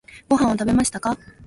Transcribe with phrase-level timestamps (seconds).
[0.27, 1.15] ご飯を食べましたか？